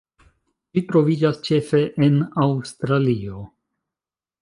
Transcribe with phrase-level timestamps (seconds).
[0.77, 2.19] Ĝi troviĝas ĉefe en
[2.49, 3.47] Aŭstralio.